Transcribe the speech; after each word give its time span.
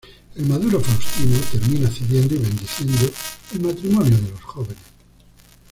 El 0.33 0.47
maduro 0.47 0.79
Faustino 0.79 1.37
termina 1.51 1.87
cediendo 1.91 2.33
y 2.33 2.39
bendiciendo 2.39 3.05
el 3.53 3.61
matrimonio 3.67 4.17
de 4.17 4.31
los 4.31 4.41
jóvenes. 4.41 4.77